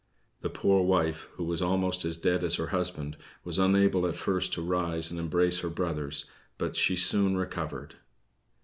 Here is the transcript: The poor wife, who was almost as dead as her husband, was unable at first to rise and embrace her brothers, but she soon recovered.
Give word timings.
The 0.41 0.49
poor 0.49 0.81
wife, 0.81 1.27
who 1.35 1.43
was 1.43 1.61
almost 1.61 2.05
as 2.05 2.17
dead 2.17 2.43
as 2.43 2.55
her 2.55 2.69
husband, 2.73 3.17
was 3.43 3.59
unable 3.59 4.07
at 4.07 4.15
first 4.15 4.51
to 4.53 4.61
rise 4.63 5.11
and 5.11 5.19
embrace 5.19 5.59
her 5.59 5.69
brothers, 5.69 6.25
but 6.57 6.75
she 6.75 6.95
soon 6.95 7.37
recovered. 7.37 7.93